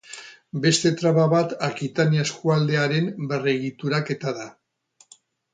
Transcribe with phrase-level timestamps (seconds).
[0.61, 4.49] Beste traba bat Akitania eskualdearen berregituraketa da.